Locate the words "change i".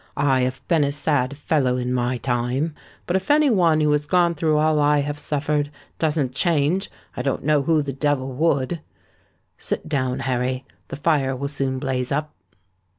6.33-7.21